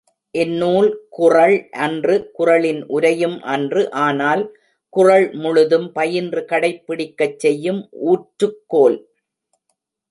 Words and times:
இந் 0.35 0.53
நூல் 0.53 0.87
குறள் 1.09 1.53
அன்று 1.77 2.15
குறளின் 2.31 2.81
உரையும் 2.87 3.37
அன்று 3.53 3.83
ஆனால், 4.05 4.43
குறள் 4.93 5.27
முழுதும் 5.43 5.87
பயின்று 5.93 6.43
கடைப்பிடிக்கச் 6.49 7.39
செய்யும் 7.39 7.81
ஊற்றுக்கோல்! 8.07 8.99